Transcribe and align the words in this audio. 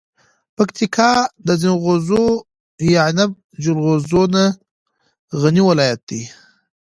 پکتیکا 0.55 1.11
د 1.47 1.49
زنغوزو 1.61 2.25
یعنب 2.95 3.31
جلغوزو 3.63 4.23
نه 4.35 4.43
غنی 5.41 5.61
ولایت 5.69 6.01
ده. 6.09 6.21